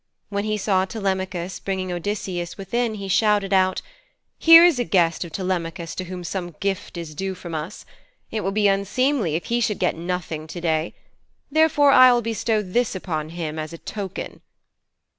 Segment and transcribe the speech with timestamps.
[0.29, 3.83] When he saw Telemachus bringing Odysseus within he shouted out,
[4.39, 7.85] 'Here is a guest of Telemachus to whom some gift is due from us.
[8.31, 10.95] It will be unseemly if he should get nothing to day.
[11.51, 14.41] Therefore I will bestow this upon him as a token.'